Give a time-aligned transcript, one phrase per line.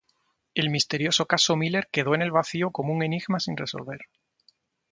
[0.55, 3.99] El misterioso caso Miller quedó en el vacío como un enigma sin resolver.